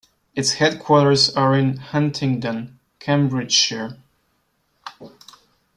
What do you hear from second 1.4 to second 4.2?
in Huntingdon, Cambridgeshire.